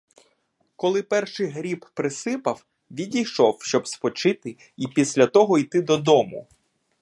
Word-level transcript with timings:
Коли 0.75 1.01
перший 1.03 1.47
гріб 1.47 1.85
присипав, 1.93 2.65
відійшов, 2.91 3.61
щоби 3.63 3.85
спочити 3.85 4.57
й 4.77 4.87
після 4.93 5.27
того 5.27 5.57
йти 5.57 5.81
додому. 5.81 6.47